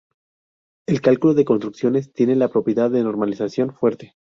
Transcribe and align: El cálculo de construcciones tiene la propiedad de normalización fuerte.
El 0.87 0.99
cálculo 0.99 1.35
de 1.35 1.45
construcciones 1.45 2.11
tiene 2.11 2.35
la 2.35 2.47
propiedad 2.49 2.89
de 2.89 3.03
normalización 3.03 3.71
fuerte. 3.71 4.15